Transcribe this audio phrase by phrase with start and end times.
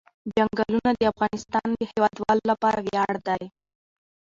[0.35, 3.43] چنګلونه د افغانستان د هیوادوالو لپاره ویاړ دی.